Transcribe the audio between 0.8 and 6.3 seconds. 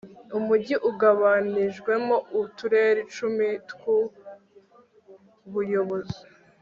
ugabanijwemo uturere icumi twubuyobozi